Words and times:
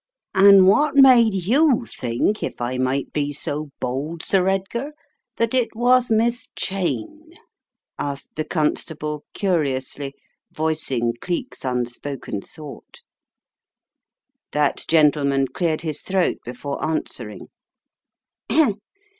"An' 0.33 0.65
what 0.65 0.95
made 0.95 1.35
you 1.35 1.85
think, 1.85 2.41
if 2.41 2.59
I 2.59 2.79
might 2.79 3.13
be 3.13 3.31
so 3.31 3.69
bold, 3.79 4.23
Sir 4.23 4.47
Edgar, 4.47 4.93
that 5.37 5.53
it 5.53 5.75
was 5.75 6.09
Miss 6.09 6.49
Cheyne?" 6.55 7.33
asked 7.99 8.31
the 8.35 8.43
constable 8.43 9.25
curiously, 9.35 10.15
voicing 10.51 11.13
Cleek's 11.21 11.63
unspoken 11.63 12.41
thought. 12.41 13.01
That 14.53 14.85
gentleman 14.87 15.49
cleared 15.49 15.81
his 15.81 16.01
throat 16.01 16.37
before 16.43 16.83
answer 16.83 17.29
ing. 17.29 17.49